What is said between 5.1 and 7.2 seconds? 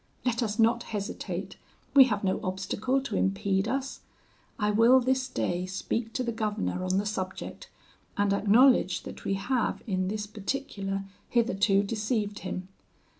day speak to the governor on the